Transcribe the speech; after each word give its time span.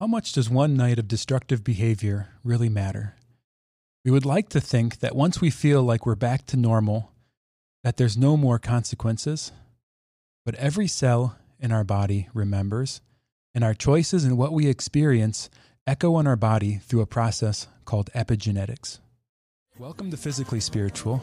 How 0.00 0.06
much 0.06 0.30
does 0.30 0.48
one 0.48 0.76
night 0.76 1.00
of 1.00 1.08
destructive 1.08 1.64
behavior 1.64 2.28
really 2.44 2.68
matter? 2.68 3.16
We 4.04 4.12
would 4.12 4.24
like 4.24 4.48
to 4.50 4.60
think 4.60 5.00
that 5.00 5.16
once 5.16 5.40
we 5.40 5.50
feel 5.50 5.82
like 5.82 6.06
we're 6.06 6.14
back 6.14 6.46
to 6.46 6.56
normal, 6.56 7.10
that 7.82 7.96
there's 7.96 8.16
no 8.16 8.36
more 8.36 8.60
consequences. 8.60 9.50
But 10.46 10.54
every 10.54 10.86
cell 10.86 11.36
in 11.58 11.72
our 11.72 11.82
body 11.82 12.28
remembers, 12.32 13.00
and 13.52 13.64
our 13.64 13.74
choices 13.74 14.22
and 14.22 14.38
what 14.38 14.52
we 14.52 14.68
experience 14.68 15.50
echo 15.84 16.16
in 16.20 16.28
our 16.28 16.36
body 16.36 16.76
through 16.76 17.00
a 17.00 17.06
process 17.06 17.66
called 17.84 18.08
epigenetics. 18.14 19.00
Welcome 19.80 20.12
to 20.12 20.16
Physically 20.16 20.60
Spiritual. 20.60 21.20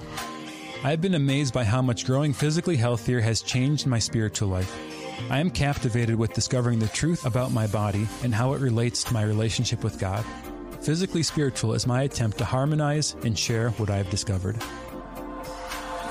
I've 0.84 1.00
been 1.00 1.16
amazed 1.16 1.54
by 1.54 1.64
how 1.64 1.82
much 1.82 2.06
growing 2.06 2.34
physically 2.34 2.76
healthier 2.76 3.22
has 3.22 3.42
changed 3.42 3.88
my 3.88 4.00
spiritual 4.00 4.50
life. 4.50 4.95
I 5.30 5.40
am 5.40 5.50
captivated 5.50 6.16
with 6.16 6.34
discovering 6.34 6.78
the 6.78 6.88
truth 6.88 7.26
about 7.26 7.52
my 7.52 7.68
body 7.68 8.08
and 8.22 8.36
how 8.36 8.54
it 8.54 8.62
relates 8.62 9.04
to 9.06 9.14
my 9.14 9.24
relationship 9.24 9.84
with 9.84 9.98
God. 9.98 10.24
Physically 10.82 11.24
Spiritual 11.24 11.74
is 11.74 11.88
my 11.88 12.04
attempt 12.04 12.38
to 12.38 12.46
harmonize 12.46 13.16
and 13.24 13.38
share 13.38 13.72
what 13.72 13.90
I 13.90 13.98
have 13.98 14.10
discovered. 14.12 14.62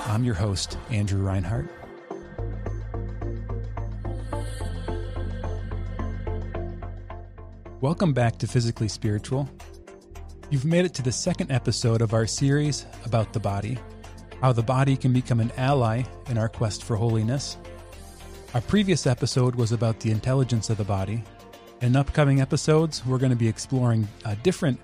I'm 0.06 0.24
your 0.24 0.34
host, 0.34 0.78
Andrew 0.90 1.22
Reinhardt. 1.22 1.68
Welcome 7.80 8.14
back 8.14 8.38
to 8.38 8.48
Physically 8.48 8.88
Spiritual. 8.88 9.48
You've 10.50 10.64
made 10.64 10.86
it 10.86 10.94
to 10.94 11.02
the 11.02 11.12
second 11.12 11.52
episode 11.52 12.00
of 12.02 12.14
our 12.14 12.26
series 12.26 12.84
about 13.04 13.32
the 13.32 13.40
body, 13.40 13.78
how 14.40 14.52
the 14.52 14.62
body 14.62 14.96
can 14.96 15.12
become 15.12 15.38
an 15.38 15.52
ally 15.56 16.02
in 16.28 16.36
our 16.38 16.48
quest 16.48 16.82
for 16.82 16.96
holiness. 16.96 17.58
Our 18.54 18.60
previous 18.60 19.04
episode 19.04 19.56
was 19.56 19.72
about 19.72 19.98
the 19.98 20.12
intelligence 20.12 20.70
of 20.70 20.76
the 20.76 20.84
body. 20.84 21.24
In 21.80 21.96
upcoming 21.96 22.40
episodes, 22.40 23.04
we're 23.04 23.18
going 23.18 23.30
to 23.30 23.36
be 23.36 23.48
exploring 23.48 24.06
uh, 24.24 24.36
different 24.44 24.78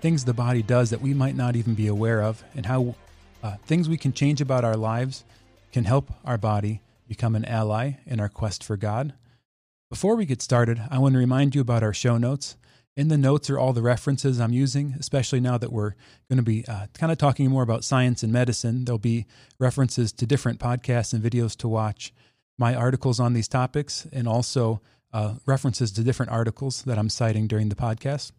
things 0.00 0.24
the 0.24 0.34
body 0.34 0.62
does 0.62 0.90
that 0.90 1.00
we 1.00 1.14
might 1.14 1.36
not 1.36 1.54
even 1.54 1.74
be 1.74 1.86
aware 1.86 2.24
of, 2.24 2.42
and 2.56 2.66
how 2.66 2.96
uh, 3.44 3.54
things 3.66 3.88
we 3.88 3.96
can 3.96 4.12
change 4.12 4.40
about 4.40 4.64
our 4.64 4.76
lives 4.76 5.22
can 5.70 5.84
help 5.84 6.12
our 6.24 6.36
body 6.36 6.80
become 7.06 7.36
an 7.36 7.44
ally 7.44 7.92
in 8.04 8.18
our 8.18 8.28
quest 8.28 8.64
for 8.64 8.76
God. 8.76 9.14
Before 9.90 10.16
we 10.16 10.26
get 10.26 10.42
started, 10.42 10.82
I 10.90 10.98
want 10.98 11.12
to 11.12 11.20
remind 11.20 11.54
you 11.54 11.60
about 11.60 11.84
our 11.84 11.94
show 11.94 12.18
notes. 12.18 12.56
In 12.96 13.06
the 13.06 13.16
notes 13.16 13.48
are 13.48 13.60
all 13.60 13.72
the 13.72 13.80
references 13.80 14.40
I'm 14.40 14.52
using, 14.52 14.96
especially 14.98 15.38
now 15.38 15.56
that 15.58 15.72
we're 15.72 15.94
going 16.28 16.38
to 16.38 16.42
be 16.42 16.66
uh, 16.66 16.88
kind 16.94 17.12
of 17.12 17.18
talking 17.18 17.48
more 17.48 17.62
about 17.62 17.84
science 17.84 18.24
and 18.24 18.32
medicine. 18.32 18.84
There'll 18.84 18.98
be 18.98 19.26
references 19.60 20.10
to 20.14 20.26
different 20.26 20.58
podcasts 20.58 21.12
and 21.12 21.22
videos 21.22 21.56
to 21.58 21.68
watch 21.68 22.12
my 22.58 22.74
articles 22.74 23.20
on 23.20 23.32
these 23.32 23.48
topics 23.48 24.06
and 24.12 24.28
also 24.28 24.80
uh, 25.12 25.34
references 25.46 25.92
to 25.92 26.02
different 26.02 26.32
articles 26.32 26.82
that 26.82 26.98
I'm 26.98 27.08
citing 27.08 27.46
during 27.46 27.68
the 27.68 27.74
podcast. 27.76 28.32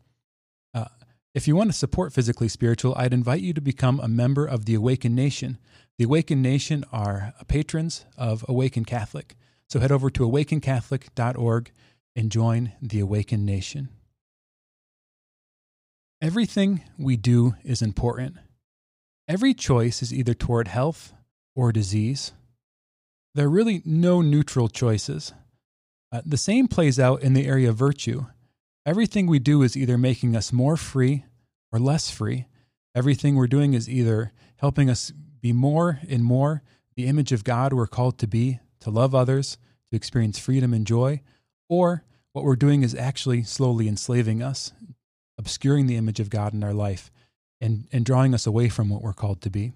Uh, 0.73 0.85
if 1.33 1.47
you 1.47 1.55
want 1.55 1.69
to 1.69 1.77
support 1.77 2.13
Physically 2.13 2.47
Spiritual, 2.47 2.94
I'd 2.97 3.13
invite 3.13 3.41
you 3.41 3.53
to 3.53 3.61
become 3.61 3.99
a 3.99 4.07
member 4.07 4.45
of 4.45 4.66
the 4.66 4.73
Awakened 4.73 5.16
Nation. 5.16 5.57
The 5.97 6.05
Awakened 6.05 6.41
Nation 6.41 6.83
are 6.91 7.33
patrons 7.47 8.05
of 8.17 8.45
Awakened 8.47 8.88
Catholic. 8.88 9.35
So 9.69 9.80
head 9.80 9.91
over 9.91 10.09
to 10.11 10.23
awakenedcatholic.org 10.23 11.72
and 12.16 12.31
join 12.31 12.73
the 12.81 13.00
Awakened 13.00 13.45
Nation. 13.45 13.89
Everything 16.22 16.81
we 16.97 17.17
do 17.17 17.55
is 17.63 17.81
important. 17.81 18.38
Every 19.27 19.53
choice 19.53 20.02
is 20.02 20.13
either 20.13 20.33
toward 20.33 20.67
health 20.67 21.13
or 21.55 21.72
disease. 21.72 22.31
There 23.36 23.47
are 23.47 23.50
really 23.50 23.81
no 23.83 24.22
neutral 24.22 24.69
choices. 24.69 25.33
Uh, 26.09 26.22
the 26.25 26.38
same 26.38 26.69
plays 26.69 26.97
out 26.97 27.22
in 27.22 27.33
the 27.33 27.45
area 27.45 27.69
of 27.69 27.75
virtue. 27.75 28.28
Everything 28.86 29.28
we 29.28 29.39
do 29.39 29.61
is 29.61 29.75
either 29.75 29.97
making 29.97 30.38
us 30.38 30.53
more 30.53 30.78
free 30.78 31.25
or 31.69 31.78
less 31.78 32.09
free. 32.09 32.45
Everything 32.95 33.36
we're 33.36 33.47
doing 33.47 33.73
is 33.73 33.89
either 33.89 34.31
helping 34.56 34.90
us 34.90 35.12
be 35.41 35.51
more 35.51 36.00
and 36.09 36.23
more 36.23 36.63
the 36.96 37.07
image 37.07 37.34
of 37.34 37.44
God 37.44 37.73
we're 37.73 37.88
called 37.88 38.18
to 38.19 38.28
be, 38.28 38.62
to 38.79 38.90
love 38.90 39.13
others, 39.13 39.57
to 39.91 39.97
experience 39.97 40.40
freedom 40.40 40.73
and 40.73 40.88
joy, 40.88 41.19
or 41.67 42.06
what 42.31 42.46
we're 42.46 42.56
doing 42.56 42.84
is 42.84 42.96
actually 42.96 43.44
slowly 43.44 43.90
enslaving 43.90 44.41
us, 44.41 44.72
obscuring 45.38 45.88
the 45.88 45.97
image 45.97 46.22
of 46.22 46.29
God 46.29 46.53
in 46.53 46.63
our 46.63 46.73
life, 46.73 47.12
and, 47.59 47.90
and 47.91 48.06
drawing 48.06 48.34
us 48.34 48.47
away 48.47 48.69
from 48.69 48.88
what 48.90 49.02
we're 49.02 49.12
called 49.12 49.41
to 49.41 49.50
be. 49.50 49.73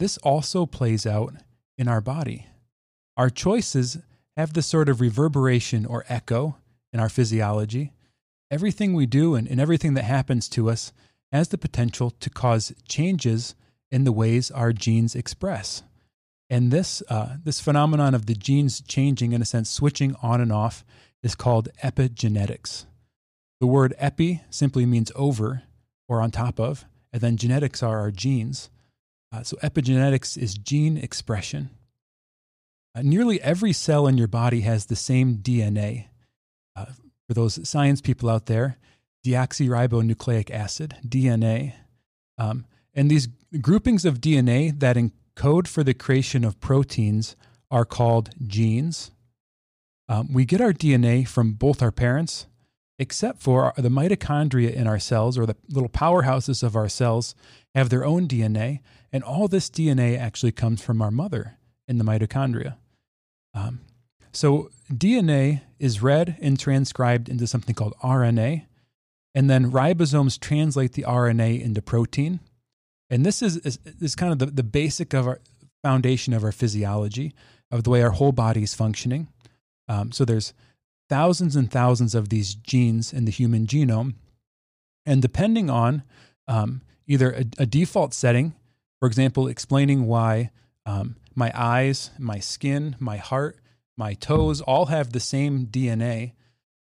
This 0.00 0.18
also 0.18 0.66
plays 0.66 1.06
out 1.06 1.32
in 1.78 1.88
our 1.88 2.00
body. 2.00 2.46
Our 3.16 3.30
choices 3.30 3.98
have 4.36 4.52
this 4.52 4.66
sort 4.66 4.88
of 4.88 5.00
reverberation 5.00 5.86
or 5.86 6.04
echo 6.08 6.56
in 6.92 7.00
our 7.00 7.08
physiology. 7.08 7.92
Everything 8.50 8.94
we 8.94 9.06
do 9.06 9.34
and, 9.34 9.48
and 9.48 9.60
everything 9.60 9.94
that 9.94 10.04
happens 10.04 10.48
to 10.50 10.70
us 10.70 10.92
has 11.32 11.48
the 11.48 11.58
potential 11.58 12.10
to 12.10 12.30
cause 12.30 12.72
changes 12.86 13.54
in 13.90 14.04
the 14.04 14.12
ways 14.12 14.50
our 14.50 14.72
genes 14.72 15.14
express. 15.14 15.82
And 16.48 16.70
this, 16.70 17.02
uh, 17.08 17.36
this 17.42 17.60
phenomenon 17.60 18.14
of 18.14 18.26
the 18.26 18.34
genes 18.34 18.80
changing, 18.80 19.32
in 19.32 19.42
a 19.42 19.46
sense, 19.46 19.68
switching 19.68 20.14
on 20.22 20.40
and 20.40 20.52
off, 20.52 20.84
is 21.22 21.34
called 21.34 21.68
epigenetics. 21.82 22.86
The 23.60 23.66
word 23.66 23.94
epi 23.98 24.42
simply 24.50 24.86
means 24.86 25.10
over 25.16 25.62
or 26.08 26.20
on 26.20 26.30
top 26.30 26.60
of, 26.60 26.84
and 27.12 27.20
then 27.20 27.36
genetics 27.36 27.82
are 27.82 27.98
our 27.98 28.10
genes. 28.10 28.70
Uh, 29.32 29.42
so 29.42 29.56
epigenetics 29.58 30.36
is 30.36 30.54
gene 30.54 30.96
expression. 30.96 31.70
Uh, 32.94 33.02
nearly 33.02 33.40
every 33.42 33.72
cell 33.72 34.06
in 34.06 34.16
your 34.16 34.28
body 34.28 34.62
has 34.62 34.86
the 34.86 34.96
same 34.96 35.36
DNA. 35.36 36.06
Uh, 36.74 36.86
for 37.26 37.34
those 37.34 37.68
science 37.68 38.00
people 38.00 38.30
out 38.30 38.46
there, 38.46 38.78
deoxyribonucleic 39.26 40.50
acid, 40.50 40.96
DNA. 41.06 41.74
Um, 42.38 42.66
and 42.94 43.10
these 43.10 43.28
groupings 43.60 44.04
of 44.04 44.20
DNA 44.20 44.78
that 44.78 44.96
encode 44.96 45.66
for 45.66 45.82
the 45.82 45.94
creation 45.94 46.44
of 46.44 46.60
proteins 46.60 47.36
are 47.70 47.84
called 47.84 48.30
genes. 48.46 49.10
Um, 50.08 50.32
we 50.32 50.44
get 50.44 50.60
our 50.60 50.72
DNA 50.72 51.26
from 51.26 51.52
both 51.52 51.82
our 51.82 51.90
parents, 51.90 52.46
except 52.98 53.42
for 53.42 53.72
the 53.76 53.88
mitochondria 53.88 54.72
in 54.72 54.86
our 54.86 54.98
cells, 54.98 55.36
or 55.36 55.46
the 55.46 55.56
little 55.68 55.88
powerhouses 55.88 56.62
of 56.62 56.76
our 56.76 56.88
cells, 56.88 57.34
have 57.74 57.90
their 57.90 58.04
own 58.04 58.26
DNA, 58.26 58.80
and 59.12 59.22
all 59.22 59.48
this 59.48 59.68
DNA 59.68 60.18
actually 60.18 60.52
comes 60.52 60.82
from 60.82 61.02
our 61.02 61.10
mother 61.10 61.58
in 61.86 61.98
the 61.98 62.04
mitochondria. 62.04 62.76
Um, 63.54 63.80
so 64.32 64.70
DNA 64.92 65.62
is 65.78 66.02
read 66.02 66.36
and 66.40 66.58
transcribed 66.58 67.28
into 67.28 67.46
something 67.46 67.74
called 67.74 67.94
RNA, 68.02 68.66
and 69.34 69.50
then 69.50 69.70
ribosomes 69.70 70.40
translate 70.40 70.92
the 70.92 71.02
RNA 71.02 71.62
into 71.62 71.82
protein. 71.82 72.40
And 73.10 73.24
this 73.24 73.42
is, 73.42 73.58
is, 73.58 73.78
is 74.00 74.14
kind 74.14 74.32
of 74.32 74.38
the, 74.38 74.46
the 74.46 74.62
basic 74.62 75.14
of 75.14 75.26
our 75.26 75.40
foundation 75.82 76.32
of 76.32 76.42
our 76.42 76.52
physiology, 76.52 77.34
of 77.70 77.84
the 77.84 77.90
way 77.90 78.02
our 78.02 78.10
whole 78.10 78.32
body 78.32 78.62
is 78.62 78.74
functioning. 78.74 79.28
Um, 79.88 80.12
so 80.12 80.24
there's 80.24 80.52
thousands 81.08 81.56
and 81.56 81.70
thousands 81.70 82.14
of 82.14 82.28
these 82.28 82.54
genes 82.54 83.12
in 83.12 83.24
the 83.24 83.30
human 83.30 83.66
genome. 83.66 84.14
And 85.04 85.22
depending 85.22 85.70
on 85.70 86.02
um, 86.48 86.82
either 87.06 87.32
a, 87.32 87.44
a, 87.58 87.66
default 87.66 88.12
setting, 88.12 88.54
for 88.98 89.06
example, 89.06 89.46
explaining 89.48 90.06
why 90.06 90.50
um, 90.84 91.16
my 91.34 91.52
eyes, 91.54 92.10
my 92.18 92.38
skin, 92.38 92.96
my 92.98 93.16
heart, 93.16 93.58
my 93.96 94.14
toes 94.14 94.60
all 94.60 94.86
have 94.86 95.12
the 95.12 95.20
same 95.20 95.66
DNA, 95.66 96.32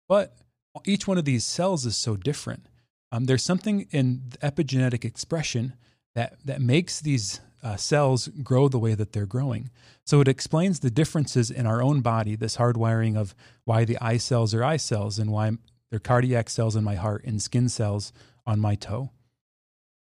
but 0.09 0.37
each 0.84 1.06
one 1.06 1.19
of 1.19 1.25
these 1.25 1.44
cells 1.44 1.87
is 1.87 1.97
so 1.97 2.16
different. 2.16 2.66
Um, 3.12 3.25
there's 3.25 3.44
something 3.44 3.87
in 3.91 4.22
epigenetic 4.42 5.04
expression 5.04 5.75
that, 6.15 6.34
that 6.44 6.60
makes 6.60 7.00
these 7.00 7.41
uh, 7.62 7.76
cells 7.76 8.28
grow 8.43 8.69
the 8.69 8.78
way 8.78 8.94
that 8.94 9.12
they're 9.12 9.26
growing. 9.26 9.71
So 10.04 10.21
it 10.21 10.28
explains 10.28 10.81
the 10.81 10.91
differences 10.91 11.50
in 11.50 11.66
our 11.66 11.82
own 11.82 12.00
body, 12.00 12.37
this 12.37 12.56
hardwiring 12.56 13.16
of 13.16 13.34
why 13.65 13.84
the 13.84 13.98
eye 14.00 14.16
cells 14.16 14.54
are 14.54 14.65
eye 14.65 14.78
cells 14.78 15.18
and 15.18 15.30
why 15.30 15.53
they're 15.91 15.98
cardiac 15.98 16.48
cells 16.51 16.77
in 16.77 16.84
my 16.84 16.95
heart 16.95 17.24
and 17.24 17.42
skin 17.42 17.68
cells 17.68 18.12
on 18.47 18.60
my 18.60 18.74
toe. 18.74 19.10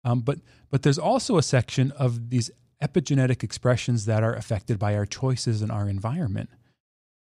Um, 0.05 0.21
but 0.21 0.39
but 0.71 0.83
there's 0.83 0.99
also 0.99 1.37
a 1.37 1.43
section 1.43 1.91
of 1.93 2.31
these 2.31 2.51
epigenetic 2.83 3.43
expressions 3.43 4.05
that 4.05 4.23
are 4.23 4.35
affected 4.35 4.79
by 4.79 4.95
our 4.95 5.07
choices 5.07 5.63
and 5.63 5.73
our 5.73 5.89
environment. 5.89 6.51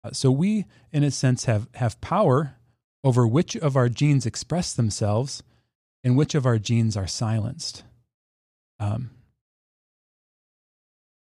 Uh, 0.03 0.11
so 0.11 0.29
we, 0.29 0.65
in 0.91 1.03
a 1.03 1.11
sense, 1.11 1.45
have 1.45 1.67
have 1.75 1.99
power 2.01 2.57
over 3.03 3.27
which 3.27 3.55
of 3.55 3.75
our 3.75 3.89
genes 3.89 4.25
express 4.25 4.73
themselves 4.73 5.41
and 6.03 6.15
which 6.15 6.35
of 6.35 6.45
our 6.45 6.59
genes 6.59 6.95
are 6.95 7.07
silenced. 7.07 7.83
Um, 8.79 9.11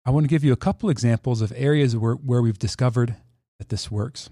I 0.04 0.10
want 0.10 0.24
to 0.24 0.28
give 0.28 0.44
you 0.44 0.52
a 0.52 0.56
couple 0.56 0.88
examples 0.88 1.42
of 1.42 1.52
areas 1.54 1.96
where, 1.96 2.14
where 2.14 2.40
we've 2.40 2.58
discovered 2.58 3.16
that 3.58 3.68
this 3.68 3.90
works. 3.90 4.30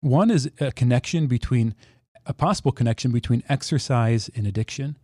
One 0.00 0.30
is 0.30 0.50
a 0.60 0.72
connection 0.72 1.26
between, 1.26 1.74
a 2.26 2.34
possible 2.34 2.72
connection 2.72 3.12
between 3.12 3.42
exercise 3.48 4.30
and 4.34 4.46
addiction. 4.46 4.98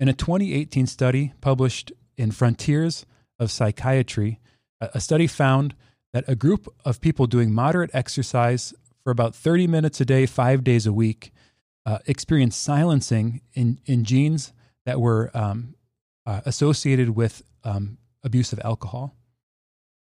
In 0.00 0.08
a 0.08 0.12
2018 0.12 0.86
study 0.86 1.32
published 1.40 1.92
in 2.16 2.32
Frontiers 2.32 3.06
of 3.38 3.50
Psychiatry, 3.50 4.40
a 4.80 5.00
study 5.00 5.26
found 5.26 5.74
that 6.12 6.24
a 6.26 6.34
group 6.34 6.68
of 6.84 7.00
people 7.00 7.26
doing 7.26 7.52
moderate 7.52 7.90
exercise 7.94 8.74
for 9.02 9.10
about 9.10 9.34
30 9.34 9.66
minutes 9.66 10.00
a 10.00 10.04
day, 10.04 10.26
five 10.26 10.64
days 10.64 10.86
a 10.86 10.92
week, 10.92 11.32
uh, 11.86 11.98
experienced 12.06 12.62
silencing 12.62 13.40
in, 13.52 13.78
in 13.86 14.04
genes 14.04 14.52
that 14.86 15.00
were 15.00 15.30
um, 15.34 15.74
uh, 16.26 16.40
associated 16.44 17.10
with 17.10 17.42
um, 17.62 17.98
abuse 18.24 18.52
of 18.52 18.60
alcohol. 18.64 19.14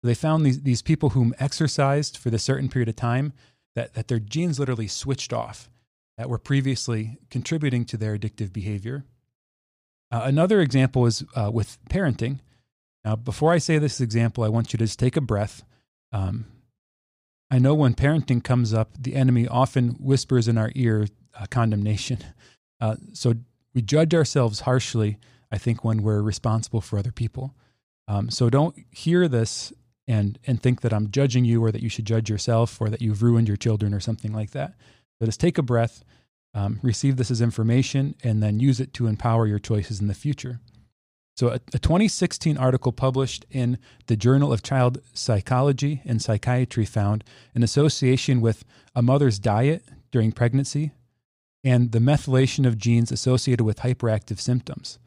They 0.02 0.14
found 0.14 0.44
these, 0.44 0.62
these 0.62 0.82
people 0.82 1.10
whom 1.10 1.34
exercised 1.38 2.16
for 2.16 2.30
this 2.30 2.42
certain 2.42 2.68
period 2.68 2.88
of 2.88 2.96
time 2.96 3.32
that, 3.74 3.94
that 3.94 4.08
their 4.08 4.18
genes 4.18 4.58
literally 4.58 4.88
switched 4.88 5.32
off 5.32 5.70
that 6.16 6.28
were 6.28 6.38
previously 6.38 7.18
contributing 7.30 7.84
to 7.86 7.96
their 7.96 8.16
addictive 8.16 8.52
behavior. 8.52 9.04
Uh, 10.10 10.22
another 10.24 10.60
example 10.60 11.06
is 11.06 11.24
uh, 11.36 11.50
with 11.52 11.78
parenting. 11.88 12.40
Now, 13.04 13.16
before 13.16 13.52
I 13.52 13.58
say 13.58 13.78
this 13.78 14.00
example, 14.00 14.44
I 14.44 14.48
want 14.48 14.72
you 14.72 14.78
to 14.78 14.84
just 14.84 14.98
take 14.98 15.16
a 15.16 15.20
breath. 15.20 15.62
Um, 16.12 16.46
I 17.50 17.58
know 17.58 17.74
when 17.74 17.94
parenting 17.94 18.42
comes 18.42 18.74
up, 18.74 18.90
the 18.98 19.14
enemy 19.14 19.48
often 19.48 19.90
whispers 20.00 20.48
in 20.48 20.58
our 20.58 20.70
ear 20.74 21.06
uh, 21.38 21.46
condemnation. 21.50 22.18
Uh, 22.82 22.96
so 23.12 23.34
we 23.74 23.82
judge 23.82 24.14
ourselves 24.14 24.60
harshly, 24.60 25.18
I 25.52 25.58
think, 25.58 25.84
when 25.84 26.02
we're 26.02 26.22
responsible 26.22 26.80
for 26.80 26.98
other 26.98 27.12
people. 27.12 27.54
Um, 28.10 28.28
so 28.28 28.50
don't 28.50 28.76
hear 28.90 29.28
this 29.28 29.72
and 30.08 30.36
and 30.44 30.60
think 30.60 30.80
that 30.80 30.92
I'm 30.92 31.12
judging 31.12 31.44
you 31.44 31.62
or 31.64 31.70
that 31.70 31.82
you 31.82 31.88
should 31.88 32.06
judge 32.06 32.28
yourself 32.28 32.80
or 32.80 32.90
that 32.90 33.00
you've 33.00 33.22
ruined 33.22 33.46
your 33.46 33.56
children 33.56 33.94
or 33.94 34.00
something 34.00 34.32
like 34.32 34.50
that. 34.50 34.74
But 35.20 35.26
just 35.26 35.38
take 35.38 35.58
a 35.58 35.62
breath, 35.62 36.02
um, 36.52 36.80
receive 36.82 37.16
this 37.16 37.30
as 37.30 37.40
information, 37.40 38.16
and 38.24 38.42
then 38.42 38.58
use 38.58 38.80
it 38.80 38.92
to 38.94 39.06
empower 39.06 39.46
your 39.46 39.60
choices 39.60 40.00
in 40.00 40.08
the 40.08 40.14
future. 40.14 40.58
So, 41.36 41.50
a, 41.50 41.60
a 41.72 41.78
2016 41.78 42.58
article 42.58 42.90
published 42.90 43.46
in 43.48 43.78
the 44.08 44.16
Journal 44.16 44.52
of 44.52 44.64
Child 44.64 45.00
Psychology 45.14 46.02
and 46.04 46.20
Psychiatry 46.20 46.84
found 46.84 47.22
an 47.54 47.62
association 47.62 48.40
with 48.40 48.64
a 48.92 49.02
mother's 49.02 49.38
diet 49.38 49.84
during 50.10 50.32
pregnancy 50.32 50.90
and 51.62 51.92
the 51.92 52.00
methylation 52.00 52.66
of 52.66 52.76
genes 52.76 53.12
associated 53.12 53.62
with 53.62 53.80
hyperactive 53.80 54.40
symptoms. 54.40 54.98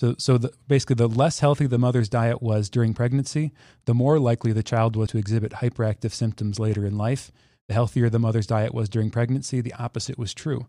So, 0.00 0.16
so 0.18 0.38
the, 0.38 0.52
basically, 0.66 0.96
the 0.96 1.08
less 1.08 1.38
healthy 1.38 1.66
the 1.66 1.78
mother's 1.78 2.08
diet 2.08 2.42
was 2.42 2.68
during 2.68 2.94
pregnancy, 2.94 3.52
the 3.84 3.94
more 3.94 4.18
likely 4.18 4.52
the 4.52 4.62
child 4.62 4.96
was 4.96 5.10
to 5.10 5.18
exhibit 5.18 5.52
hyperactive 5.52 6.12
symptoms 6.12 6.58
later 6.58 6.84
in 6.84 6.98
life. 6.98 7.30
The 7.68 7.74
healthier 7.74 8.10
the 8.10 8.18
mother's 8.18 8.46
diet 8.46 8.74
was 8.74 8.88
during 8.88 9.10
pregnancy, 9.10 9.60
the 9.60 9.74
opposite 9.74 10.18
was 10.18 10.34
true. 10.34 10.66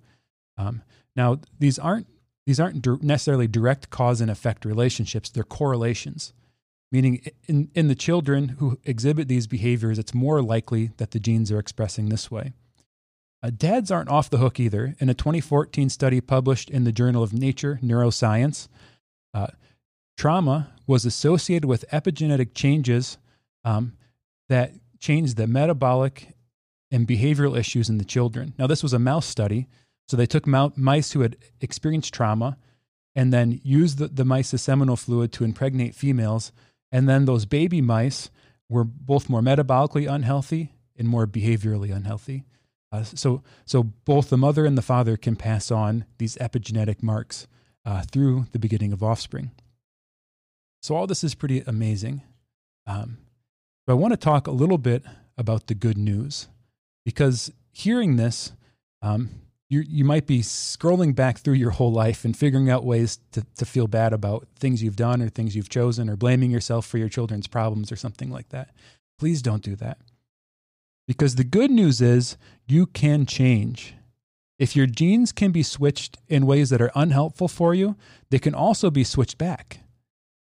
Um, 0.58 0.84
now, 1.16 1.40
these 1.60 1.80
aren't 1.80 2.08
these 2.46 2.60
aren't 2.60 2.86
necessarily 3.04 3.48
direct 3.48 3.90
cause 3.90 4.22
and 4.22 4.30
effect 4.30 4.64
relationships; 4.64 5.30
they're 5.30 5.44
correlations. 5.44 6.34
Meaning, 6.92 7.26
in 7.48 7.70
in 7.74 7.88
the 7.88 7.96
children 7.96 8.50
who 8.60 8.80
exhibit 8.86 9.28
these 9.28 9.48
behaviors, 9.48 9.98
it's 9.98 10.14
more 10.14 10.42
likely 10.42 10.92
that 10.98 11.12
the 11.12 11.20
genes 11.20 11.52
are 11.52 11.60
expressing 11.60 12.10
this 12.10 12.30
way. 12.30 12.54
Uh, 13.44 13.52
dads 13.56 13.92
aren't 13.92 14.10
off 14.10 14.30
the 14.30 14.38
hook 14.38 14.60
either. 14.60 14.96
In 15.00 15.10
a 15.10 15.14
2014 15.14 15.90
study 15.90 16.22
published 16.22 16.70
in 16.70 16.84
the 16.84 16.92
Journal 16.92 17.22
of 17.22 17.34
Nature 17.34 17.80
Neuroscience, 17.84 18.68
uh, 19.36 19.48
trauma 20.18 20.72
was 20.88 21.06
associated 21.06 21.66
with 21.66 21.86
epigenetic 21.92 22.56
changes 22.56 23.18
um, 23.66 23.98
that 24.50 24.72
changed 25.00 25.36
the 25.36 25.46
metabolic 25.46 26.36
and 26.90 27.08
behavioral 27.08 27.58
issues 27.58 27.90
in 27.90 27.98
the 27.98 28.06
children. 28.06 28.54
Now, 28.58 28.66
this 28.66 28.82
was 28.82 28.94
a 28.94 29.00
mouse 29.00 29.26
study. 29.26 29.68
So 30.08 30.16
they 30.16 30.26
took 30.26 30.48
mice 30.48 31.12
who 31.12 31.22
had 31.22 31.36
experienced 31.60 32.14
trauma 32.14 32.58
and 33.16 33.34
then 33.34 33.60
used 33.64 33.98
the, 33.98 34.08
the 34.08 34.24
mice's 34.26 34.62
seminal 34.62 34.96
fluid 34.96 35.32
to 35.34 35.44
impregnate 35.44 35.96
females. 35.96 36.52
And 36.92 37.10
then 37.10 37.26
those 37.26 37.46
baby 37.46 37.82
mice 37.82 38.30
were 38.70 38.84
both 38.84 39.30
more 39.30 39.42
metabolically 39.42 40.10
unhealthy 40.10 40.74
and 40.96 41.08
more 41.08 41.28
behaviorally 41.28 41.94
unhealthy. 41.94 42.46
Uh, 42.92 43.04
so, 43.04 43.44
so 43.66 43.84
both 43.84 44.30
the 44.30 44.38
mother 44.38 44.66
and 44.66 44.78
the 44.78 44.82
father 44.82 45.18
can 45.18 45.36
pass 45.36 45.72
on 45.72 46.06
these 46.20 46.38
epigenetic 46.38 47.04
marks 47.04 47.48
uh, 47.86 48.02
through 48.04 48.48
the 48.52 48.60
beginning 48.60 48.92
of 48.92 49.04
offspring. 49.04 49.52
So, 50.82 50.96
all 50.96 51.08
this 51.08 51.24
is 51.24 51.36
pretty 51.36 51.62
amazing. 51.62 52.22
Um, 52.88 53.18
but 53.86 53.94
I 53.94 53.96
want 53.96 54.14
to 54.14 54.18
talk 54.18 54.48
a 54.48 54.52
little 54.52 54.78
bit 54.78 55.04
about 55.38 55.68
the 55.68 55.76
good 55.76 55.98
news 55.98 56.48
because 57.04 57.52
hearing 57.72 58.16
this, 58.16 58.54
um, 59.02 59.30
you, 59.70 59.82
you 59.82 60.06
might 60.06 60.28
be 60.28 60.40
scrolling 60.42 61.16
back 61.16 61.40
through 61.40 61.56
your 61.56 61.72
whole 61.72 61.92
life 61.92 62.24
and 62.24 62.38
figuring 62.38 62.70
out 62.70 62.86
ways 62.86 63.20
to, 63.32 63.46
to 63.58 63.66
feel 63.66 63.88
bad 63.88 64.14
about 64.14 64.48
things 64.56 64.84
you've 64.84 64.96
done 64.96 65.22
or 65.22 65.30
things 65.30 65.56
you've 65.56 65.70
chosen 65.70 66.10
or 66.10 66.16
blaming 66.16 66.52
yourself 66.52 66.86
for 66.86 66.98
your 66.98 67.10
children's 67.10 67.48
problems 67.48 67.92
or 67.92 67.96
something 67.96 68.30
like 68.30 68.50
that. 68.50 68.70
Please 69.18 69.42
don't 69.42 69.64
do 69.64 69.76
that. 69.76 69.98
Because 71.08 71.36
the 71.36 71.44
good 71.44 71.72
news 71.72 72.02
is 72.02 72.38
you 72.68 72.86
can 72.86 73.26
change. 73.26 73.96
If 74.58 74.76
your 74.76 74.86
genes 74.86 75.32
can 75.32 75.52
be 75.52 75.64
switched 75.64 76.18
in 76.28 76.46
ways 76.46 76.70
that 76.70 76.82
are 76.82 76.92
unhelpful 76.96 77.48
for 77.48 77.74
you, 77.74 77.96
they 78.30 78.40
can 78.40 78.56
also 78.56 78.90
be 78.90 79.04
switched 79.04 79.38
back. 79.38 79.80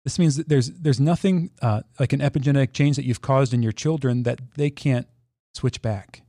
This 0.03 0.18
means 0.18 0.36
that 0.38 0.50
there's, 0.50 0.71
there's 0.71 1.00
nothing 1.00 1.51
uh, 1.62 1.81
like 2.00 2.12
an 2.12 2.21
epigenetic 2.21 2.74
change 2.74 2.95
that 2.95 3.06
you've 3.06 3.21
caused 3.21 3.53
in 3.53 3.62
your 3.62 3.71
children 3.71 4.24
that 4.24 4.42
they 4.56 4.71
can't 4.71 5.07
switch 5.53 5.81
back, 5.81 6.24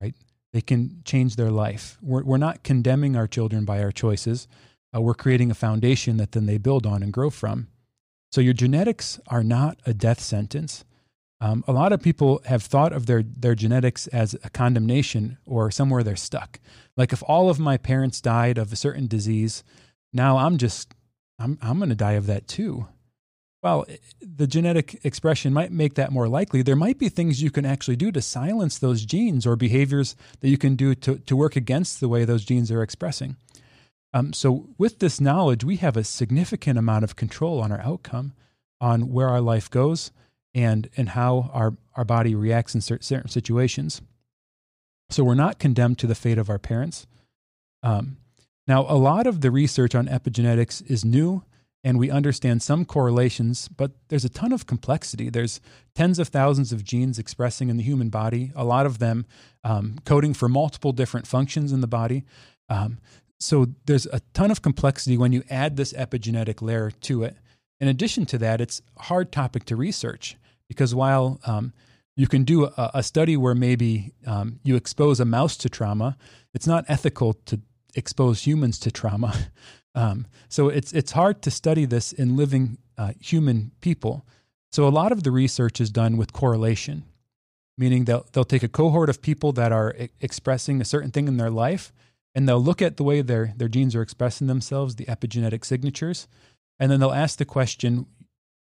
right? 0.00 0.14
They 0.52 0.62
can 0.62 1.02
change 1.04 1.36
their 1.36 1.50
life. 1.50 1.98
We're, 2.00 2.22
we're 2.22 2.38
not 2.38 2.62
condemning 2.62 3.14
our 3.14 3.26
children 3.26 3.66
by 3.66 3.82
our 3.82 3.92
choices. 3.92 4.48
Uh, 4.94 5.02
we're 5.02 5.14
creating 5.14 5.50
a 5.50 5.54
foundation 5.54 6.16
that 6.16 6.32
then 6.32 6.46
they 6.46 6.58
build 6.58 6.86
on 6.86 7.02
and 7.02 7.12
grow 7.12 7.28
from. 7.28 7.68
So 8.30 8.40
your 8.40 8.54
genetics 8.54 9.20
are 9.26 9.42
not 9.42 9.78
a 9.84 9.92
death 9.92 10.20
sentence. 10.20 10.84
Um, 11.42 11.64
a 11.66 11.72
lot 11.72 11.92
of 11.92 12.00
people 12.00 12.40
have 12.44 12.62
thought 12.62 12.92
of 12.92 13.06
their, 13.06 13.24
their 13.24 13.56
genetics 13.56 14.06
as 14.06 14.36
a 14.44 14.50
condemnation 14.50 15.38
or 15.44 15.72
somewhere 15.72 16.04
they're 16.04 16.14
stuck. 16.14 16.60
Like 16.96 17.12
if 17.12 17.20
all 17.26 17.50
of 17.50 17.58
my 17.58 17.76
parents 17.76 18.20
died 18.20 18.58
of 18.58 18.72
a 18.72 18.76
certain 18.76 19.08
disease, 19.08 19.64
now 20.12 20.36
I'm 20.36 20.56
just, 20.56 20.94
I'm, 21.40 21.58
I'm 21.60 21.78
going 21.78 21.88
to 21.88 21.96
die 21.96 22.12
of 22.12 22.26
that 22.26 22.46
too. 22.46 22.86
Well, 23.60 23.86
the 24.20 24.46
genetic 24.46 25.04
expression 25.04 25.52
might 25.52 25.72
make 25.72 25.94
that 25.94 26.12
more 26.12 26.28
likely. 26.28 26.62
There 26.62 26.76
might 26.76 27.00
be 27.00 27.08
things 27.08 27.42
you 27.42 27.50
can 27.50 27.66
actually 27.66 27.96
do 27.96 28.12
to 28.12 28.22
silence 28.22 28.78
those 28.78 29.04
genes 29.04 29.44
or 29.44 29.56
behaviors 29.56 30.14
that 30.40 30.48
you 30.48 30.58
can 30.58 30.76
do 30.76 30.94
to, 30.94 31.18
to 31.18 31.36
work 31.36 31.56
against 31.56 31.98
the 31.98 32.08
way 32.08 32.24
those 32.24 32.44
genes 32.44 32.70
are 32.70 32.84
expressing. 32.84 33.34
Um, 34.14 34.32
so, 34.32 34.68
with 34.78 35.00
this 35.00 35.20
knowledge, 35.20 35.64
we 35.64 35.76
have 35.76 35.96
a 35.96 36.04
significant 36.04 36.78
amount 36.78 37.02
of 37.02 37.16
control 37.16 37.60
on 37.60 37.72
our 37.72 37.80
outcome, 37.80 38.32
on 38.80 39.10
where 39.10 39.28
our 39.28 39.40
life 39.40 39.70
goes, 39.70 40.12
and 40.54 40.88
and 40.96 41.10
how 41.10 41.50
our 41.52 41.74
our 41.94 42.04
body 42.04 42.34
reacts 42.34 42.74
in 42.74 42.80
certain 42.80 43.28
situations. 43.28 44.02
So 45.10 45.24
we're 45.24 45.34
not 45.34 45.58
condemned 45.58 45.98
to 45.98 46.06
the 46.06 46.14
fate 46.14 46.38
of 46.38 46.48
our 46.48 46.58
parents. 46.58 47.06
Um, 47.82 48.16
now, 48.66 48.86
a 48.88 48.96
lot 48.96 49.26
of 49.26 49.40
the 49.40 49.50
research 49.50 49.94
on 49.94 50.06
epigenetics 50.06 50.88
is 50.88 51.04
new, 51.04 51.42
and 51.84 51.98
we 51.98 52.10
understand 52.10 52.62
some 52.62 52.84
correlations, 52.84 53.68
but 53.68 53.92
there's 54.08 54.24
a 54.24 54.30
ton 54.30 54.52
of 54.52 54.66
complexity. 54.66 55.28
There's 55.28 55.60
tens 55.94 56.18
of 56.18 56.28
thousands 56.28 56.72
of 56.72 56.84
genes 56.84 57.18
expressing 57.18 57.68
in 57.68 57.76
the 57.76 57.82
human 57.82 58.08
body, 58.08 58.52
a 58.54 58.64
lot 58.64 58.86
of 58.86 59.00
them 59.00 59.26
um, 59.64 59.96
coding 60.04 60.32
for 60.32 60.48
multiple 60.48 60.92
different 60.92 61.26
functions 61.26 61.72
in 61.72 61.80
the 61.80 61.86
body. 61.86 62.24
Um, 62.68 62.98
so 63.40 63.66
there's 63.86 64.06
a 64.06 64.20
ton 64.32 64.52
of 64.52 64.62
complexity 64.62 65.18
when 65.18 65.32
you 65.32 65.42
add 65.50 65.76
this 65.76 65.92
epigenetic 65.92 66.62
layer 66.62 66.92
to 67.02 67.24
it. 67.24 67.36
In 67.80 67.88
addition 67.88 68.24
to 68.26 68.38
that, 68.38 68.60
it's 68.60 68.80
a 68.96 69.02
hard 69.02 69.32
topic 69.32 69.64
to 69.66 69.76
research 69.76 70.36
because 70.72 70.94
while 70.94 71.38
um, 71.46 71.74
you 72.16 72.26
can 72.26 72.44
do 72.44 72.64
a, 72.64 72.90
a 72.94 73.02
study 73.02 73.36
where 73.36 73.54
maybe 73.54 74.14
um, 74.26 74.58
you 74.64 74.74
expose 74.74 75.20
a 75.20 75.26
mouse 75.26 75.56
to 75.58 75.68
trauma, 75.68 76.16
it's 76.54 76.66
not 76.66 76.86
ethical 76.88 77.34
to 77.44 77.60
expose 77.94 78.46
humans 78.46 78.78
to 78.80 78.90
trauma. 78.90 79.34
Um, 79.94 80.26
so 80.48 80.70
it's 80.70 80.94
it's 80.94 81.12
hard 81.12 81.42
to 81.42 81.50
study 81.50 81.84
this 81.84 82.12
in 82.12 82.34
living 82.34 82.78
uh, 82.96 83.12
human 83.20 83.72
people. 83.82 84.24
So 84.70 84.88
a 84.88 84.96
lot 85.00 85.12
of 85.12 85.22
the 85.22 85.30
research 85.30 85.82
is 85.82 85.90
done 85.90 86.16
with 86.16 86.32
correlation, 86.32 87.04
meaning 87.76 88.06
they'll 88.06 88.24
they'll 88.32 88.44
take 88.44 88.62
a 88.62 88.68
cohort 88.68 89.10
of 89.10 89.20
people 89.20 89.52
that 89.52 89.70
are 89.70 89.94
expressing 90.18 90.80
a 90.80 90.86
certain 90.86 91.10
thing 91.10 91.28
in 91.28 91.36
their 91.36 91.50
life, 91.50 91.92
and 92.34 92.48
they'll 92.48 92.58
look 92.58 92.80
at 92.80 92.96
the 92.96 93.04
way 93.04 93.20
their 93.20 93.52
their 93.54 93.68
genes 93.68 93.94
are 93.94 94.00
expressing 94.00 94.46
themselves, 94.46 94.94
the 94.94 95.04
epigenetic 95.04 95.62
signatures, 95.62 96.26
and 96.80 96.90
then 96.90 96.98
they'll 96.98 97.12
ask 97.12 97.36
the 97.36 97.44
question, 97.44 98.06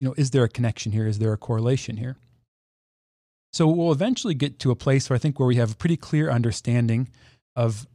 you 0.01 0.07
know, 0.07 0.15
is 0.17 0.31
there 0.31 0.43
a 0.43 0.49
connection 0.49 0.91
here? 0.91 1.05
Is 1.05 1.19
there 1.19 1.31
a 1.31 1.37
correlation 1.37 1.95
here? 1.95 2.17
So 3.53 3.67
we'll 3.67 3.91
eventually 3.91 4.33
get 4.33 4.59
to 4.59 4.71
a 4.71 4.75
place 4.75 5.09
where 5.09 5.15
I 5.15 5.19
think 5.19 5.39
where 5.39 5.47
we 5.47 5.57
have 5.57 5.73
a 5.73 5.75
pretty 5.75 5.97
clear 5.97 6.29
understanding 6.29 7.07
of 7.55 7.87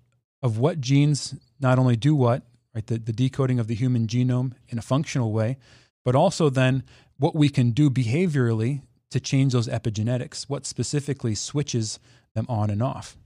of 0.42 0.58
what 0.58 0.80
genes 0.80 1.34
not 1.58 1.78
only 1.78 1.96
do 1.96 2.14
what, 2.14 2.42
right, 2.74 2.86
the, 2.86 2.98
the 2.98 3.12
decoding 3.12 3.58
of 3.58 3.66
the 3.66 3.74
human 3.74 4.06
genome 4.06 4.52
in 4.68 4.78
a 4.78 4.82
functional 4.82 5.32
way, 5.32 5.56
but 6.04 6.14
also 6.14 6.48
then 6.48 6.84
what 7.18 7.34
we 7.34 7.48
can 7.48 7.70
do 7.70 7.90
behaviorally 7.90 8.82
to 9.10 9.18
change 9.18 9.54
those 9.54 9.66
epigenetics, 9.66 10.44
what 10.44 10.66
specifically 10.66 11.34
switches 11.34 11.98
them 12.34 12.46
on 12.48 12.70
and 12.70 12.82
off. 12.82 13.16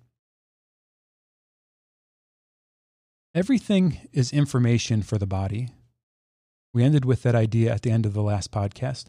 Everything 3.34 4.08
is 4.12 4.32
information 4.32 5.02
for 5.02 5.18
the 5.18 5.26
body, 5.26 5.68
we 6.72 6.84
ended 6.84 7.04
with 7.04 7.22
that 7.22 7.34
idea 7.34 7.72
at 7.72 7.82
the 7.82 7.90
end 7.90 8.06
of 8.06 8.14
the 8.14 8.22
last 8.22 8.50
podcast. 8.50 9.06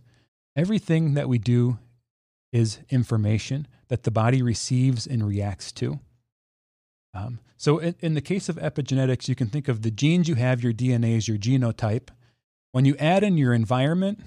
Everything 0.55 1.13
that 1.13 1.29
we 1.29 1.37
do 1.37 1.77
is 2.51 2.79
information 2.89 3.67
that 3.87 4.03
the 4.03 4.11
body 4.11 4.41
receives 4.41 5.07
and 5.07 5.25
reacts 5.25 5.71
to. 5.73 5.99
Um, 7.13 7.39
so, 7.57 7.77
in, 7.77 7.95
in 7.99 8.13
the 8.13 8.21
case 8.21 8.49
of 8.49 8.55
epigenetics, 8.55 9.27
you 9.27 9.35
can 9.35 9.47
think 9.47 9.67
of 9.67 9.81
the 9.81 9.91
genes 9.91 10.27
you 10.27 10.35
have, 10.35 10.63
your 10.63 10.73
DNA 10.73 11.17
is 11.17 11.27
your 11.27 11.37
genotype. 11.37 12.09
When 12.71 12.85
you 12.85 12.95
add 12.97 13.23
in 13.23 13.37
your 13.37 13.53
environment 13.53 14.19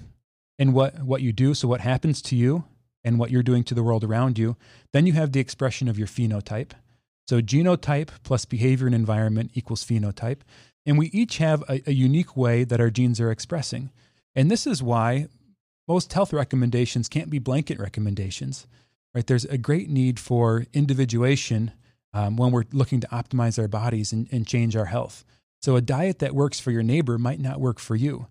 and 0.57 0.73
what, 0.73 1.01
what 1.03 1.21
you 1.21 1.33
do, 1.33 1.53
so 1.53 1.67
what 1.67 1.81
happens 1.81 2.21
to 2.23 2.35
you 2.35 2.65
and 3.03 3.19
what 3.19 3.31
you're 3.31 3.43
doing 3.43 3.63
to 3.65 3.73
the 3.73 3.83
world 3.83 4.03
around 4.03 4.37
you, 4.37 4.55
then 4.93 5.05
you 5.05 5.13
have 5.13 5.31
the 5.31 5.39
expression 5.39 5.87
of 5.87 5.97
your 5.97 6.07
phenotype. 6.07 6.71
So, 7.27 7.41
genotype 7.41 8.09
plus 8.23 8.45
behavior 8.45 8.85
and 8.85 8.95
environment 8.95 9.51
equals 9.55 9.83
phenotype. 9.83 10.41
And 10.85 10.97
we 10.97 11.07
each 11.07 11.37
have 11.37 11.63
a, 11.69 11.81
a 11.87 11.93
unique 11.93 12.37
way 12.37 12.63
that 12.63 12.79
our 12.79 12.89
genes 12.89 13.19
are 13.19 13.31
expressing. 13.31 13.91
And 14.35 14.51
this 14.51 14.67
is 14.67 14.83
why 14.83 15.27
most 15.87 16.13
health 16.13 16.33
recommendations 16.33 17.07
can't 17.07 17.29
be 17.29 17.39
blanket 17.39 17.79
recommendations, 17.79 18.67
right? 19.13 19.25
There's 19.25 19.45
a 19.45 19.57
great 19.57 19.89
need 19.89 20.19
for 20.19 20.65
individuation 20.73 21.71
um, 22.13 22.37
when 22.37 22.51
we're 22.51 22.63
looking 22.71 22.99
to 23.01 23.07
optimize 23.07 23.59
our 23.59 23.67
bodies 23.67 24.13
and, 24.13 24.27
and 24.31 24.47
change 24.47 24.75
our 24.75 24.85
health. 24.85 25.25
So, 25.61 25.75
a 25.75 25.81
diet 25.81 26.19
that 26.19 26.35
works 26.35 26.59
for 26.59 26.71
your 26.71 26.83
neighbor 26.83 27.17
might 27.17 27.39
not 27.39 27.59
work 27.59 27.79
for 27.79 27.95
you. 27.95 28.27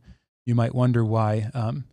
You 0.46 0.54
might 0.54 0.74
wonder 0.74 1.04
why. 1.04 1.50
Um, 1.52 1.84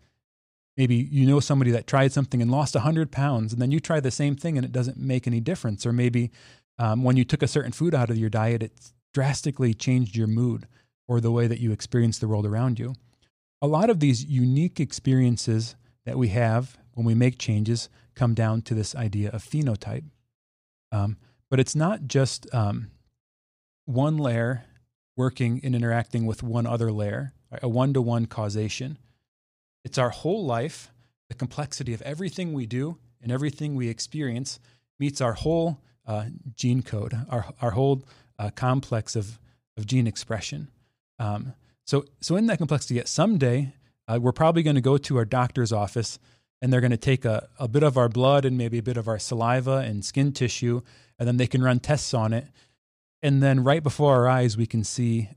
maybe 0.78 0.96
you 0.96 1.26
know 1.26 1.40
somebody 1.40 1.72
that 1.72 1.88
tried 1.88 2.12
something 2.12 2.42
and 2.42 2.52
lost 2.52 2.76
100 2.76 3.12
pounds, 3.12 3.52
and 3.54 3.62
then 3.62 3.72
you 3.72 3.80
try 3.80 4.00
the 4.00 4.12
same 4.12 4.36
thing 4.36 4.58
and 4.58 4.66
it 4.66 4.72
doesn't 4.72 4.98
make 4.98 5.28
any 5.28 5.40
difference. 5.40 5.86
Or 5.86 5.94
maybe 5.94 6.32
um, 6.80 7.04
when 7.04 7.18
you 7.18 7.26
took 7.26 7.44
a 7.44 7.48
certain 7.48 7.72
food 7.72 7.94
out 7.94 8.10
of 8.10 8.18
your 8.18 8.30
diet, 8.30 8.64
it 8.64 8.92
drastically 9.14 9.74
changed 9.74 10.16
your 10.16 10.28
mood 10.28 10.68
or 11.08 11.20
the 11.20 11.32
way 11.32 11.48
that 11.48 11.60
you 11.60 11.72
experience 11.72 12.20
the 12.20 12.28
world 12.28 12.46
around 12.46 12.80
you. 12.80 12.96
A 13.62 13.68
lot 13.68 13.90
of 13.90 14.00
these 14.00 14.24
unique 14.24 14.80
experiences 14.80 15.76
that 16.06 16.18
we 16.18 16.30
have 16.30 16.78
when 16.94 17.06
we 17.06 17.14
make 17.14 17.38
changes 17.38 17.90
come 18.16 18.34
down 18.34 18.62
to 18.64 18.74
this 18.74 18.96
idea 18.96 19.30
of 19.30 19.44
phenotype. 19.44 20.06
Um, 20.92 21.18
but 21.50 21.60
it's 21.60 21.76
not 21.76 22.08
just 22.08 22.52
um, 22.54 22.92
one 23.86 24.18
layer 24.18 24.66
working 25.18 25.62
and 25.64 25.76
interacting 25.76 26.26
with 26.26 26.44
one 26.44 26.66
other 26.66 26.92
layer, 26.92 27.34
a 27.62 27.68
one 27.68 27.94
to 27.94 28.02
one 28.02 28.26
causation. 28.26 28.98
It's 29.84 29.98
our 29.98 30.10
whole 30.10 30.46
life, 30.46 30.92
the 31.30 31.36
complexity 31.36 31.94
of 31.94 32.02
everything 32.04 32.54
we 32.54 32.66
do 32.66 32.98
and 33.22 33.32
everything 33.32 33.76
we 33.76 33.90
experience 33.90 34.60
meets 35.00 35.22
our 35.22 35.34
whole 35.34 35.80
uh, 36.06 36.26
gene 36.56 36.82
code, 36.82 37.14
our, 37.30 37.46
our 37.62 37.72
whole 37.72 38.04
uh, 38.42 38.50
complex 38.50 39.16
of, 39.16 39.40
of 39.78 39.86
gene 39.86 40.08
expression. 40.08 40.68
Um, 41.20 41.54
so, 41.86 42.06
so 42.20 42.36
in 42.36 42.48
that 42.48 42.58
complexity, 42.58 42.96
yet 42.96 43.08
someday 43.08 43.74
uh, 44.08 44.18
we're 44.20 44.32
probably 44.32 44.64
going 44.64 44.76
to 44.76 44.82
go 44.82 44.98
to 44.98 45.18
our 45.18 45.26
doctor's 45.26 45.72
office 45.72 46.18
and 46.62 46.74
they're 46.74 46.82
going 46.82 46.92
to 46.92 46.98
take 46.98 47.24
a, 47.24 47.48
a 47.60 47.68
bit 47.68 47.84
of 47.84 47.98
our 47.98 48.10
blood 48.10 48.44
and 48.44 48.58
maybe 48.58 48.80
a 48.80 48.84
bit 48.84 48.98
of 48.98 49.08
our 49.08 49.20
saliva 49.20 49.78
and 49.78 50.04
skin 50.04 50.32
tissue 50.32 50.82
and 51.20 51.28
then 51.28 51.38
they 51.38 51.46
can 51.46 51.62
run 51.62 51.80
tests 51.80 52.14
on 52.16 52.34
it. 52.34 52.48
And 53.22 53.44
then 53.44 53.64
right 53.64 53.84
before 53.84 54.16
our 54.16 54.28
eyes, 54.28 54.58
we 54.58 54.66
can 54.66 54.84
see 54.84 55.30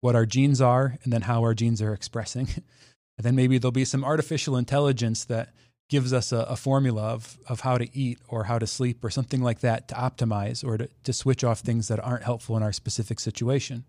what 0.00 0.16
our 0.16 0.26
genes 0.26 0.60
are 0.60 0.98
and 1.04 1.12
then 1.12 1.22
how 1.22 1.42
our 1.42 1.54
genes 1.54 1.80
are 1.80 1.92
expressing. 1.92 2.48
and 3.16 3.24
then 3.24 3.36
maybe 3.36 3.58
there'll 3.58 3.70
be 3.70 3.84
some 3.84 4.04
artificial 4.04 4.56
intelligence 4.56 5.24
that 5.26 5.54
gives 5.94 6.12
us 6.12 6.32
a, 6.32 6.38
a, 6.38 6.56
formula 6.56 7.02
of, 7.02 7.38
of 7.48 7.60
how 7.60 7.78
to 7.78 7.88
eat 7.96 8.18
or 8.26 8.44
how 8.44 8.58
to 8.58 8.66
sleep 8.66 9.04
or 9.04 9.10
something 9.10 9.40
like 9.40 9.60
that 9.60 9.86
to 9.86 9.94
optimize 9.94 10.64
or 10.64 10.76
to, 10.76 10.88
to 11.04 11.12
switch 11.12 11.44
off 11.44 11.60
things 11.60 11.86
that 11.86 12.00
aren't 12.00 12.24
helpful 12.24 12.56
in 12.56 12.64
our 12.64 12.72
specific 12.72 13.20
situation. 13.20 13.84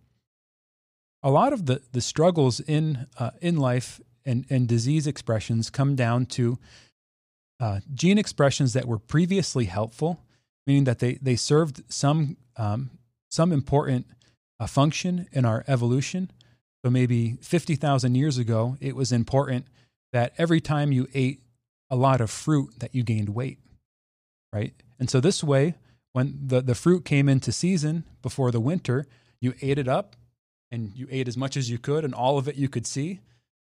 A 1.24 1.32
lot 1.32 1.52
of 1.52 1.66
the, 1.66 1.82
the 1.94 2.02
struggles 2.02 2.60
in, 2.60 3.08
uh, 3.18 3.32
in 3.42 3.58
life 3.58 4.00
and, 4.24 4.46
and 4.52 4.68
disease 4.68 5.08
expressions 5.08 5.72
come 5.72 5.96
down 5.96 6.28
to 6.38 6.60
uh, 7.60 7.80
gene 7.92 8.20
expressions 8.20 8.74
that 8.74 8.86
were 8.86 9.00
previously 9.00 9.66
helpful 9.66 10.20
meaning 10.68 10.86
that 10.86 11.00
they, 11.00 11.16
they 11.22 11.36
served 11.36 11.84
some, 11.92 12.38
um, 12.58 12.90
some 13.30 13.52
important 13.52 14.08
uh, 14.60 14.68
function 14.68 15.28
in 15.32 15.46
our 15.46 15.64
evolution. 15.68 16.32
So 16.84 16.92
maybe 16.92 17.38
50,000 17.42 18.16
years 18.16 18.38
ago, 18.38 18.78
it 18.80 18.96
was 18.96 19.12
important 19.12 19.68
that 20.14 20.34
every 20.38 20.62
time 20.62 20.92
you 20.92 21.08
ate 21.14 21.42
a 21.90 21.96
lot 21.96 22.22
of 22.22 22.30
fruit 22.30 22.80
that 22.80 22.96
you 22.96 23.04
gained 23.04 23.30
weight, 23.30 23.60
right? 24.52 24.74
And 25.00 25.10
so 25.10 25.20
this 25.20 25.44
way, 25.44 25.76
when 26.14 26.40
the, 26.46 26.62
the 26.62 26.76
fruit 26.76 27.06
came 27.06 27.28
into 27.28 27.52
season 27.52 28.06
before 28.22 28.52
the 28.52 28.60
winter, 28.60 29.06
you 29.42 29.54
ate 29.62 29.78
it 29.78 29.88
up 29.88 30.16
and 30.72 30.92
you 30.96 31.08
ate 31.12 31.28
as 31.28 31.38
much 31.38 31.58
as 31.58 31.70
you 31.70 31.78
could 31.78 32.06
and 32.06 32.14
all 32.14 32.38
of 32.38 32.48
it 32.48 32.56
you 32.56 32.70
could 32.70 32.88
see. 32.88 33.20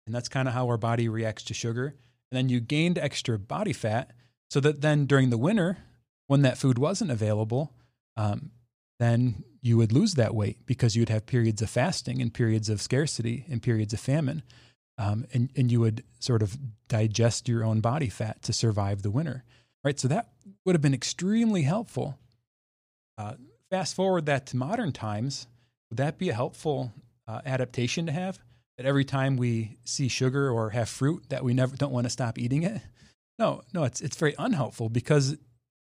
And 0.06 0.16
that's 0.16 0.30
kind 0.30 0.48
of 0.48 0.54
how 0.54 0.68
our 0.68 0.78
body 0.78 1.10
reacts 1.10 1.44
to 1.44 1.54
sugar. 1.54 1.96
And 2.32 2.38
then 2.38 2.50
you 2.50 2.60
gained 2.60 2.98
extra 2.98 3.38
body 3.38 3.74
fat 3.74 4.12
so 4.50 4.60
that 4.62 4.82
then 4.82 5.06
during 5.06 5.30
the 5.30 5.38
winter, 5.38 5.78
when 6.28 6.42
that 6.44 6.58
food 6.58 6.78
wasn't 6.78 7.12
available, 7.12 7.74
um, 8.16 8.52
then 9.00 9.44
you 9.62 9.78
would 9.78 9.92
lose 9.92 10.14
that 10.14 10.34
weight 10.34 10.66
because 10.66 10.96
you'd 10.96 11.10
have 11.10 11.26
periods 11.26 11.62
of 11.62 11.70
fasting 11.70 12.22
and 12.22 12.34
periods 12.34 12.70
of 12.70 12.82
scarcity 12.82 13.46
and 13.50 13.62
periods 13.62 13.94
of 13.94 14.00
famine. 14.00 14.44
Um, 14.98 15.26
and, 15.34 15.50
and 15.56 15.72
you 15.72 15.80
would 15.80 16.04
sort 16.20 16.42
of 16.42 16.58
digest 16.88 17.48
your 17.48 17.64
own 17.64 17.82
body 17.82 18.10
fat 18.10 18.42
to 18.44 18.54
survive 18.54 19.04
the 19.04 19.12
winter. 19.12 19.44
Right. 19.84 20.00
So 20.00 20.08
that 20.08 20.30
would 20.66 20.76
have 20.76 20.82
been 20.82 20.94
extremely 20.94 21.62
helpful. 21.62 22.18
Uh, 23.18 23.36
fast 23.70 23.96
forward 23.96 24.26
that 24.26 24.48
to 24.48 24.58
modern 24.58 24.92
times, 24.92 25.48
would 25.90 25.98
that 25.98 26.18
be 26.18 26.30
a 26.30 26.34
helpful 26.34 26.92
uh, 27.28 27.42
adaptation 27.46 28.06
to 28.08 28.12
have? 28.12 28.40
That 28.78 28.86
every 28.86 29.06
time 29.06 29.38
we 29.38 29.78
see 29.86 30.08
sugar 30.08 30.52
or 30.52 30.72
have 30.72 30.90
fruit, 30.90 31.30
that 31.30 31.44
we 31.44 31.54
never 31.54 31.76
don't 31.76 31.92
want 31.92 32.06
to 32.06 32.12
stop 32.12 32.38
eating 32.38 32.64
it? 32.64 32.82
No, 33.40 33.62
no, 33.74 33.84
it's 33.84 34.02
it's 34.02 34.18
very 34.18 34.36
unhelpful 34.38 34.90
because 34.90 35.38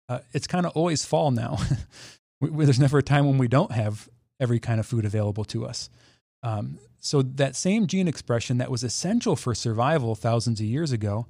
uh, 0.09 0.19
it's 0.33 0.47
kind 0.47 0.65
of 0.65 0.73
always 0.75 1.05
fall 1.05 1.31
now. 1.31 1.57
we, 2.41 2.65
there's 2.65 2.79
never 2.79 2.97
a 2.97 3.03
time 3.03 3.25
when 3.25 3.37
we 3.37 3.47
don't 3.47 3.71
have 3.71 4.09
every 4.39 4.59
kind 4.59 4.79
of 4.79 4.85
food 4.85 5.05
available 5.05 5.45
to 5.45 5.65
us. 5.65 5.89
Um, 6.43 6.77
so 6.99 7.21
that 7.21 7.55
same 7.55 7.87
gene 7.87 8.07
expression 8.07 8.59
that 8.59 8.69
was 8.69 8.83
essential 8.83 9.35
for 9.35 9.55
survival 9.55 10.15
thousands 10.15 10.59
of 10.59 10.65
years 10.65 10.91
ago 10.91 11.25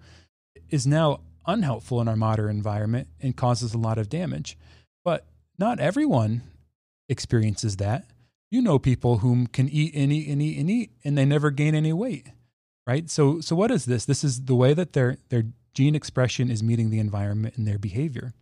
is 0.70 0.86
now 0.86 1.22
unhelpful 1.46 2.02
in 2.02 2.08
our 2.08 2.16
modern 2.16 2.50
environment 2.50 3.08
and 3.22 3.36
causes 3.36 3.74
a 3.74 3.78
lot 3.78 3.98
of 3.98 4.10
damage. 4.10 4.58
But 5.04 5.26
not 5.58 5.80
everyone 5.80 6.42
experiences 7.10 7.78
that. 7.78 8.06
You 8.50 8.62
know 8.62 8.78
people 8.80 9.20
whom 9.20 9.48
can 9.48 9.68
eat 9.70 9.94
and 9.96 10.12
eat 10.12 10.28
and 10.28 10.42
eat 10.42 10.60
and 10.60 10.70
eat 10.70 10.92
and 11.04 11.18
they 11.18 11.26
never 11.26 11.52
gain 11.52 11.76
any 11.76 11.94
weight. 11.94 12.28
Right? 12.86 13.10
So 13.10 13.40
so 13.40 13.56
what 13.56 13.72
is 13.72 13.86
this? 13.86 14.06
This 14.06 14.24
is 14.24 14.46
the 14.46 14.56
way 14.56 14.74
that 14.74 14.94
their 14.94 15.18
their 15.30 15.46
gene 15.74 15.96
expression 15.96 16.52
is 16.52 16.62
meeting 16.62 16.90
the 16.90 17.00
environment 17.00 17.58
and 17.58 17.68
their 17.68 17.80
behavior. 17.80 18.34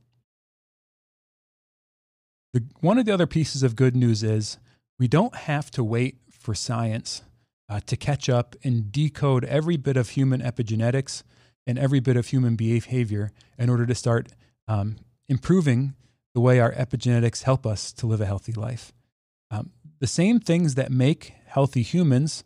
The, 2.53 2.63
one 2.81 2.97
of 2.97 3.05
the 3.05 3.13
other 3.13 3.27
pieces 3.27 3.63
of 3.63 3.77
good 3.77 3.95
news 3.95 4.23
is 4.23 4.57
we 4.99 5.07
don't 5.07 5.35
have 5.35 5.71
to 5.71 5.83
wait 5.83 6.17
for 6.41 6.53
science 6.55 7.21
uh, 7.69 7.79
to 7.85 7.95
catch 7.95 8.29
up 8.29 8.55
and 8.63 8.91
decode 8.91 9.45
every 9.45 9.77
bit 9.77 9.95
of 9.95 10.09
human 10.09 10.41
epigenetics 10.41 11.23
and 11.65 11.77
every 11.77 11.99
bit 11.99 12.17
of 12.17 12.27
human 12.27 12.55
behavior 12.55 13.31
in 13.57 13.69
order 13.69 13.85
to 13.85 13.95
start 13.95 14.29
um, 14.67 14.97
improving 15.29 15.93
the 16.33 16.41
way 16.41 16.59
our 16.59 16.73
epigenetics 16.73 17.43
help 17.43 17.65
us 17.65 17.93
to 17.93 18.07
live 18.07 18.21
a 18.21 18.25
healthy 18.25 18.53
life. 18.53 18.91
Um, 19.49 19.71
the 19.99 20.07
same 20.07 20.39
things 20.39 20.75
that 20.75 20.91
make 20.91 21.33
healthy 21.45 21.81
humans 21.81 22.43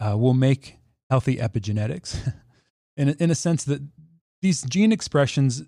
uh, 0.00 0.16
will 0.16 0.34
make 0.34 0.78
healthy 1.10 1.36
epigenetics. 1.36 2.32
in, 2.96 3.10
in 3.10 3.30
a 3.30 3.34
sense 3.34 3.64
that 3.64 3.82
these 4.40 4.62
gene 4.62 4.92
expressions 4.92 5.62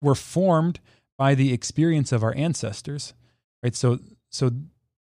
were 0.00 0.14
formed 0.14 0.80
by 1.16 1.34
the 1.34 1.52
experience 1.52 2.12
of 2.12 2.22
our 2.22 2.34
ancestors, 2.36 3.14
right? 3.62 3.74
So, 3.74 3.98
so 4.30 4.50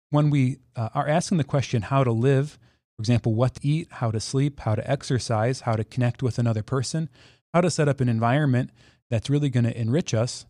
when 0.10 0.30
we 0.30 0.60
uh, 0.76 0.90
are 0.94 1.08
asking 1.08 1.38
the 1.38 1.44
question 1.44 1.84
how 1.84 2.04
to 2.04 2.12
live, 2.12 2.60
for 2.96 3.02
example, 3.02 3.34
what 3.34 3.56
to 3.56 3.68
eat, 3.68 3.88
how 3.92 4.12
to 4.12 4.20
sleep, 4.20 4.62
how 4.62 4.76
to 4.76 4.90
exercise, 4.90 5.62
how 5.62 5.76
to 5.76 5.84
connect 5.84 6.24
with 6.24 6.40
another 6.40 6.64
person, 6.64 7.10
how 7.54 7.62
to 7.62 7.70
set 7.70 7.88
up 7.88 8.02
an 8.02 8.10
environment 8.10 8.72
that's 9.10 9.30
really 9.30 9.50
going 9.50 9.64
to 9.66 9.80
enrich 9.80 10.14
us, 10.14 10.46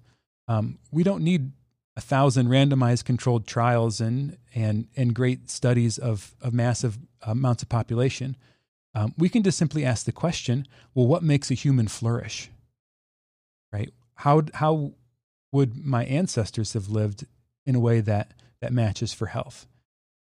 um, 0.48 0.80
we 0.92 1.04
don't 1.04 1.24
need 1.24 1.52
a 1.96 2.02
thousand 2.02 2.48
randomized 2.48 3.06
controlled 3.06 3.48
trials 3.48 4.00
and 4.00 4.38
and 4.54 4.88
and 4.96 5.16
great 5.16 5.50
studies 5.50 5.98
of 5.98 6.36
of 6.42 6.54
massive 6.54 6.98
amounts 7.24 7.64
of 7.64 7.70
population. 7.70 8.38
Um, 8.94 9.14
we 9.18 9.30
can 9.30 9.44
just 9.44 9.58
simply 9.58 9.84
ask 9.84 10.06
the 10.06 10.12
question: 10.12 10.68
Well, 10.94 11.08
what 11.08 11.24
makes 11.24 11.52
a 11.52 11.56
human 11.56 11.88
flourish? 11.88 12.50
Right? 13.74 13.92
How 14.16 14.44
how 14.54 14.94
would 15.52 15.84
my 15.86 16.06
ancestors 16.06 16.74
have 16.74 16.90
lived 16.90 17.26
in 17.66 17.76
a 17.76 17.80
way 17.80 18.00
that, 18.02 18.34
that 18.62 18.74
matches 18.74 19.14
for 19.14 19.28
health? 19.28 19.68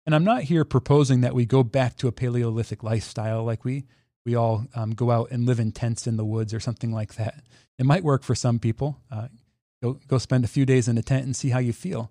And 0.07 0.15
I'm 0.15 0.25
not 0.25 0.45
here 0.45 0.65
proposing 0.65 1.23
that 1.23 1.35
we 1.35 1.47
go 1.47 1.63
back 1.63 1.97
to 1.97 2.09
a 2.09 2.13
Paleolithic 2.13 2.83
lifestyle 2.83 3.43
like 3.45 3.65
we, 3.65 3.85
we 4.27 4.35
all 4.35 4.67
um, 4.75 4.91
go 4.91 5.11
out 5.11 5.31
and 5.31 5.47
live 5.47 5.61
in 5.61 5.73
tents 5.73 6.07
in 6.07 6.17
the 6.17 6.25
woods 6.25 6.53
or 6.53 6.61
something 6.61 6.93
like 6.93 7.15
that. 7.15 7.43
It 7.79 7.87
might 7.87 8.05
work 8.05 8.23
for 8.23 8.35
some 8.35 8.59
people. 8.59 9.01
Uh, 9.11 9.29
go, 9.83 9.99
go 10.09 10.19
spend 10.19 10.45
a 10.45 10.49
few 10.49 10.67
days 10.67 10.89
in 10.89 10.99
a 10.99 11.03
tent 11.03 11.25
and 11.25 11.35
see 11.35 11.51
how 11.51 11.59
you 11.59 11.73
feel. 11.73 12.11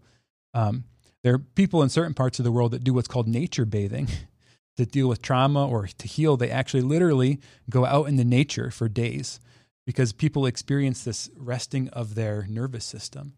Um, 0.54 0.86
there 1.24 1.34
are 1.36 1.40
people 1.40 1.82
in 1.82 1.90
certain 1.90 2.14
parts 2.14 2.40
of 2.40 2.46
the 2.46 2.52
world 2.52 2.72
that 2.72 2.84
do 2.84 2.94
what's 2.94 3.08
called 3.08 3.28
nature 3.28 3.66
bathing 3.66 4.08
to 4.78 4.86
deal 4.86 5.08
with 5.08 5.22
trauma 5.22 5.68
or 5.68 5.88
to 5.88 6.08
heal. 6.08 6.36
They 6.36 6.50
actually 6.50 6.82
literally 6.82 7.40
go 7.70 7.86
out 7.86 8.08
in 8.08 8.18
the 8.18 8.26
nature 8.26 8.72
for 8.72 8.90
days 8.90 9.40
because 9.86 10.14
people 10.14 10.46
experience 10.46 11.04
this 11.04 11.30
resting 11.38 11.90
of 11.90 12.16
their 12.16 12.46
nervous 12.50 12.86
system. 12.86 13.34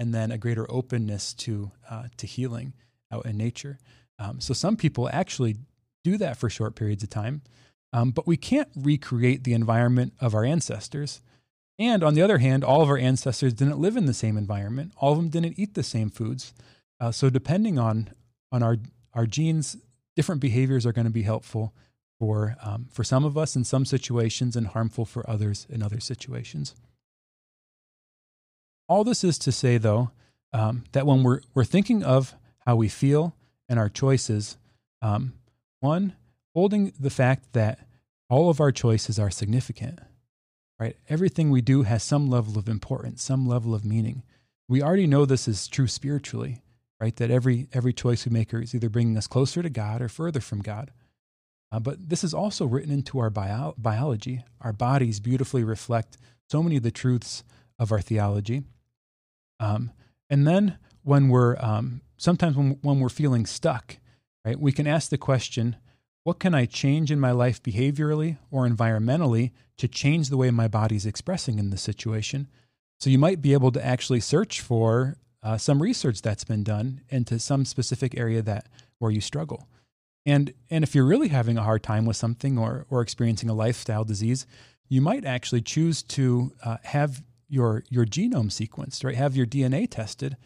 And 0.00 0.14
then 0.14 0.32
a 0.32 0.38
greater 0.38 0.66
openness 0.70 1.34
to 1.34 1.70
uh, 1.88 2.04
to 2.16 2.26
healing 2.26 2.72
out 3.12 3.26
in 3.26 3.36
nature. 3.36 3.78
Um, 4.18 4.40
so 4.40 4.54
some 4.54 4.76
people 4.76 5.10
actually 5.12 5.56
do 6.02 6.16
that 6.16 6.38
for 6.38 6.48
short 6.48 6.74
periods 6.74 7.02
of 7.02 7.10
time, 7.10 7.42
um, 7.92 8.10
but 8.10 8.26
we 8.26 8.38
can't 8.38 8.70
recreate 8.74 9.44
the 9.44 9.52
environment 9.52 10.14
of 10.18 10.34
our 10.34 10.44
ancestors. 10.44 11.20
And 11.78 12.02
on 12.02 12.14
the 12.14 12.22
other 12.22 12.38
hand, 12.38 12.64
all 12.64 12.82
of 12.82 12.88
our 12.88 12.96
ancestors 12.96 13.52
didn't 13.52 13.78
live 13.78 13.96
in 13.96 14.06
the 14.06 14.14
same 14.14 14.38
environment. 14.38 14.92
All 14.96 15.12
of 15.12 15.18
them 15.18 15.28
didn't 15.28 15.58
eat 15.58 15.74
the 15.74 15.82
same 15.82 16.08
foods. 16.08 16.54
Uh, 16.98 17.12
so 17.12 17.28
depending 17.28 17.78
on 17.78 18.10
on 18.50 18.62
our 18.62 18.78
our 19.12 19.26
genes, 19.26 19.76
different 20.16 20.40
behaviors 20.40 20.86
are 20.86 20.92
going 20.92 21.06
to 21.06 21.10
be 21.10 21.22
helpful 21.22 21.74
for 22.18 22.56
um, 22.62 22.86
for 22.90 23.04
some 23.04 23.26
of 23.26 23.36
us 23.36 23.54
in 23.54 23.64
some 23.64 23.84
situations 23.84 24.56
and 24.56 24.68
harmful 24.68 25.04
for 25.04 25.28
others 25.28 25.66
in 25.68 25.82
other 25.82 26.00
situations. 26.00 26.74
All 28.90 29.04
this 29.04 29.22
is 29.22 29.38
to 29.38 29.52
say, 29.52 29.78
though, 29.78 30.10
um, 30.52 30.82
that 30.90 31.06
when 31.06 31.22
we're 31.22 31.42
we're 31.54 31.62
thinking 31.64 32.02
of 32.02 32.34
how 32.66 32.74
we 32.74 32.88
feel 32.88 33.36
and 33.68 33.78
our 33.78 33.88
choices, 33.88 34.58
um, 35.00 35.34
one 35.78 36.16
holding 36.54 36.92
the 36.98 37.08
fact 37.08 37.52
that 37.52 37.86
all 38.28 38.50
of 38.50 38.60
our 38.60 38.72
choices 38.72 39.16
are 39.16 39.30
significant, 39.30 40.00
right? 40.80 40.96
Everything 41.08 41.50
we 41.52 41.60
do 41.60 41.84
has 41.84 42.02
some 42.02 42.28
level 42.28 42.58
of 42.58 42.68
importance, 42.68 43.22
some 43.22 43.46
level 43.46 43.76
of 43.76 43.84
meaning. 43.84 44.24
We 44.68 44.82
already 44.82 45.06
know 45.06 45.24
this 45.24 45.46
is 45.46 45.68
true 45.68 45.86
spiritually, 45.86 46.60
right? 47.00 47.14
That 47.14 47.30
every 47.30 47.68
every 47.72 47.92
choice 47.92 48.26
we 48.26 48.32
make 48.32 48.52
is 48.52 48.74
either 48.74 48.88
bringing 48.88 49.16
us 49.16 49.28
closer 49.28 49.62
to 49.62 49.70
God 49.70 50.02
or 50.02 50.08
further 50.08 50.40
from 50.40 50.62
God. 50.62 50.90
Uh, 51.70 51.78
but 51.78 52.08
this 52.08 52.24
is 52.24 52.34
also 52.34 52.66
written 52.66 52.90
into 52.90 53.20
our 53.20 53.30
bio- 53.30 53.76
biology. 53.78 54.42
Our 54.60 54.72
bodies 54.72 55.20
beautifully 55.20 55.62
reflect 55.62 56.18
so 56.50 56.60
many 56.60 56.78
of 56.78 56.82
the 56.82 56.90
truths 56.90 57.44
of 57.78 57.92
our 57.92 58.00
theology. 58.00 58.64
Um, 59.60 59.92
and 60.28 60.48
then 60.48 60.78
when 61.02 61.28
we're 61.28 61.56
um, 61.60 62.00
sometimes 62.16 62.56
when, 62.56 62.78
when 62.82 62.98
we're 62.98 63.08
feeling 63.08 63.46
stuck, 63.46 63.98
right, 64.44 64.58
we 64.58 64.72
can 64.72 64.86
ask 64.86 65.10
the 65.10 65.18
question, 65.18 65.76
what 66.24 66.40
can 66.40 66.54
I 66.54 66.64
change 66.66 67.10
in 67.10 67.20
my 67.20 67.30
life 67.30 67.62
behaviorally 67.62 68.38
or 68.50 68.68
environmentally 68.68 69.52
to 69.78 69.86
change 69.86 70.28
the 70.28 70.36
way 70.36 70.50
my 70.50 70.68
body's 70.68 71.06
expressing 71.06 71.58
in 71.58 71.70
this 71.70 71.82
situation? 71.82 72.48
So 72.98 73.08
you 73.08 73.18
might 73.18 73.40
be 73.40 73.52
able 73.52 73.72
to 73.72 73.84
actually 73.84 74.20
search 74.20 74.60
for 74.60 75.16
uh, 75.42 75.56
some 75.56 75.80
research 75.80 76.20
that's 76.20 76.44
been 76.44 76.62
done 76.62 77.00
into 77.08 77.38
some 77.38 77.64
specific 77.64 78.18
area 78.18 78.42
that 78.42 78.68
where 78.98 79.10
you 79.10 79.20
struggle. 79.20 79.68
And 80.26 80.52
and 80.68 80.84
if 80.84 80.94
you're 80.94 81.06
really 81.06 81.28
having 81.28 81.56
a 81.56 81.62
hard 81.62 81.82
time 81.82 82.04
with 82.04 82.16
something 82.16 82.58
or 82.58 82.84
or 82.90 83.00
experiencing 83.00 83.48
a 83.48 83.54
lifestyle 83.54 84.04
disease, 84.04 84.46
you 84.90 85.00
might 85.00 85.24
actually 85.24 85.62
choose 85.62 86.02
to 86.02 86.52
uh, 86.62 86.76
have 86.82 87.22
your 87.50 87.84
your 87.90 88.06
genome 88.06 88.50
sequenced, 88.50 89.04
right? 89.04 89.16
Have 89.16 89.36
your 89.36 89.46
DNA 89.46 89.88
tested, 89.90 90.36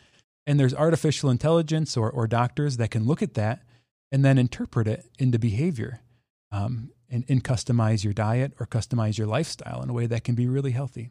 and 0.47 0.59
there's 0.59 0.75
artificial 0.75 1.31
intelligence 1.31 1.97
or 1.97 2.11
or 2.11 2.27
doctors 2.27 2.79
that 2.79 2.91
can 2.91 3.05
look 3.05 3.23
at 3.23 3.35
that 3.35 3.63
and 4.11 4.25
then 4.25 4.39
interpret 4.39 4.87
it 4.87 5.07
into 5.19 5.39
behavior, 5.39 6.01
um, 6.53 6.91
and, 7.11 7.25
and 7.29 7.43
customize 7.43 8.05
your 8.05 8.13
diet 8.13 8.53
or 8.61 8.67
customize 8.67 9.19
your 9.19 9.27
lifestyle 9.27 9.83
in 9.83 9.91
a 9.91 9.93
way 9.93 10.07
that 10.07 10.25
can 10.25 10.35
be 10.35 10.47
really 10.47 10.71
healthy. 10.71 11.11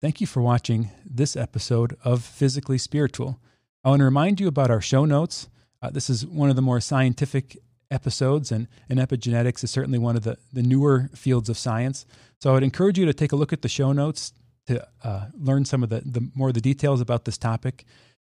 Thank 0.00 0.20
you 0.20 0.26
for 0.26 0.40
watching 0.40 0.90
this 1.04 1.36
episode 1.36 1.96
of 2.04 2.22
Physically 2.22 2.78
Spiritual. 2.78 3.40
I 3.84 3.90
want 3.90 4.00
to 4.00 4.04
remind 4.04 4.40
you 4.40 4.48
about 4.48 4.70
our 4.70 4.80
show 4.80 5.04
notes. 5.04 5.48
Uh, 5.82 5.90
this 5.90 6.08
is 6.08 6.24
one 6.24 6.50
of 6.50 6.56
the 6.56 6.62
more 6.62 6.80
scientific 6.80 7.58
episodes, 7.90 8.52
and, 8.52 8.68
and 8.88 8.98
epigenetics 8.98 9.64
is 9.64 9.70
certainly 9.70 9.98
one 9.98 10.16
of 10.16 10.22
the, 10.24 10.36
the 10.52 10.62
newer 10.62 11.08
fields 11.14 11.48
of 11.48 11.56
science. 11.56 12.06
So 12.40 12.50
I 12.50 12.54
would 12.54 12.62
encourage 12.62 12.98
you 12.98 13.06
to 13.06 13.14
take 13.14 13.32
a 13.32 13.36
look 13.36 13.52
at 13.52 13.62
the 13.62 13.68
show 13.68 13.92
notes 13.92 14.32
to 14.66 14.86
uh, 15.02 15.26
learn 15.34 15.64
some 15.64 15.82
of 15.82 15.88
the, 15.88 16.02
the 16.04 16.30
more 16.34 16.48
of 16.48 16.54
the 16.54 16.60
details 16.60 17.00
about 17.00 17.24
this 17.24 17.38
topic, 17.38 17.84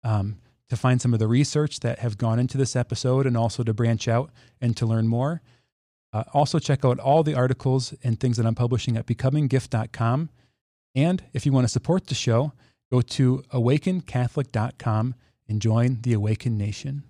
um, 0.04 0.38
to 0.70 0.76
find 0.76 1.02
some 1.02 1.14
of 1.14 1.20
the 1.20 1.28
research 1.28 1.82
that 1.82 2.00
have 2.00 2.18
gone 2.18 2.40
into 2.40 2.58
this 2.58 2.76
episode, 2.76 3.28
and 3.28 3.38
also 3.38 3.64
to 3.64 3.74
branch 3.74 4.08
out 4.08 4.32
and 4.60 4.76
to 4.78 4.86
learn 4.86 5.08
more. 5.08 5.42
Uh, 6.12 6.24
also, 6.34 6.60
check 6.60 6.84
out 6.84 7.00
all 7.00 7.24
the 7.24 7.36
articles 7.36 7.94
and 8.04 8.20
things 8.20 8.38
that 8.38 8.46
I'm 8.46 8.56
publishing 8.56 8.98
at 8.98 9.06
becominggift.com. 9.06 10.30
And 10.96 11.24
if 11.34 11.46
you 11.46 11.52
want 11.52 11.66
to 11.66 11.72
support 11.72 12.08
the 12.08 12.16
show, 12.16 12.54
go 12.92 13.02
to 13.02 13.44
awakencatholic.com 13.52 15.16
and 15.48 15.62
join 15.62 16.00
the 16.02 16.14
Awaken 16.14 16.58
Nation. 16.58 17.04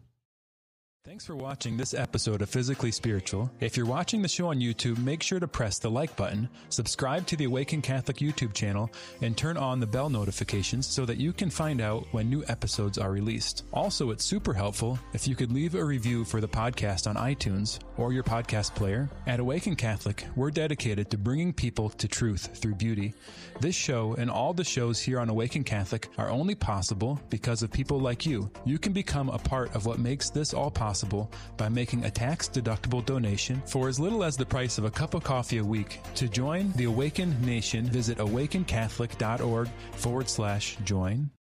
Thanks 1.06 1.26
for 1.26 1.36
watching 1.36 1.76
this 1.76 1.94
episode 1.94 2.42
of 2.42 2.50
Physically 2.50 2.90
Spiritual. 2.90 3.52
If 3.60 3.76
you're 3.76 3.86
watching 3.86 4.22
the 4.22 4.30
show 4.30 4.48
on 4.48 4.62
YouTube, 4.62 4.98
make 5.00 5.22
sure 5.22 5.38
to 5.38 5.50
press 5.50 5.78
the 5.78 5.92
like 5.92 6.16
button, 6.16 6.48
subscribe 6.70 7.28
to 7.28 7.36
the 7.36 7.44
Awaken 7.44 7.82
Catholic 7.82 8.20
YouTube 8.20 8.54
channel, 8.54 8.90
and 9.22 9.36
turn 9.36 9.58
on 9.58 9.82
the 9.82 9.86
bell 9.86 10.10
notifications 10.10 10.88
so 10.88 11.04
that 11.04 11.18
you 11.18 11.34
can 11.34 11.50
find 11.50 11.82
out 11.82 12.08
when 12.12 12.30
new 12.30 12.42
episodes 12.48 12.98
are 12.98 13.12
released. 13.12 13.66
Also, 13.74 14.12
it's 14.12 14.24
super 14.24 14.54
helpful 14.54 14.98
if 15.12 15.28
you 15.28 15.36
could 15.36 15.52
leave 15.52 15.76
a 15.76 15.84
review 15.84 16.24
for 16.24 16.40
the 16.40 16.48
podcast 16.48 17.06
on 17.06 17.18
iTunes 17.18 17.80
or 17.98 18.14
your 18.14 18.24
podcast 18.24 18.74
player. 18.74 19.10
At 19.28 19.42
Awaken 19.42 19.76
Catholic, 19.76 20.26
we're 20.38 20.52
dedicated 20.52 21.12
to 21.12 21.18
bringing 21.18 21.52
people 21.52 21.90
to 21.90 22.08
truth 22.08 22.58
through 22.58 22.76
beauty. 22.76 23.14
This 23.60 23.76
show 23.76 24.16
and 24.18 24.32
all 24.32 24.54
the 24.54 24.64
shows 24.64 25.02
here 25.02 25.20
on 25.20 25.28
Awaken 25.28 25.66
Catholic 25.66 26.08
are 26.18 26.30
only 26.30 26.56
possible 26.56 27.20
because 27.30 27.62
of 27.62 27.74
people 27.74 28.00
like 28.00 28.26
you. 28.26 28.50
You 28.64 28.80
can 28.80 28.94
become 28.94 29.28
a 29.28 29.38
part 29.38 29.76
of 29.76 29.86
what 29.86 30.00
makes 30.00 30.30
this 30.30 30.54
all 30.54 30.72
possible 30.72 30.93
possible 30.94 31.28
by 31.58 31.68
making 31.68 32.06
a 32.06 32.12
tax 32.12 32.48
deductible 32.48 33.04
donation 33.04 33.60
for 33.66 33.88
as 33.88 34.00
little 34.00 34.24
as 34.24 34.38
the 34.38 34.46
price 34.46 34.78
of 34.78 34.86
a 34.86 34.92
cup 34.92 35.16
of 35.16 35.24
coffee 35.24 35.58
a 35.58 35.64
week. 35.64 36.00
To 36.14 36.30
join 36.30 36.72
the 36.74 36.84
Awakened 36.84 37.42
Nation, 37.44 37.86
visit 37.86 38.20
awakencatholic.org 38.20 39.70
forward 39.94 40.30
slash 40.30 40.78
join. 40.86 41.32